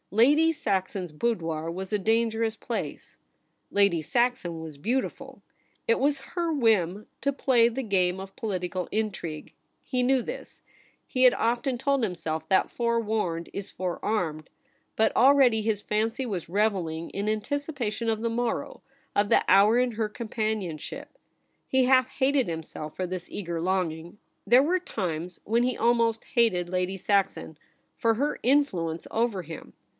[0.13, 3.17] Lady Saxon's boudoir was a dangerous place;
[3.69, 5.41] Lady Saxon was beautiful;
[5.87, 9.07] it was her whim to play the game of political 'IF YOU WERE QUEEN.' loi
[9.07, 9.53] intrigue.
[9.83, 10.63] He knew this;
[11.07, 14.49] he had often told himself that' forewarned is forearmed;'
[14.97, 18.81] but already his fancy was revelling in anticipation of the morrow—
[19.15, 21.17] of the hour in her companion ship.
[21.67, 24.17] He half hated himself for this eager longing.
[24.47, 27.57] There were times when he almost hated Lady Saxon
[27.95, 29.73] for her influence over him.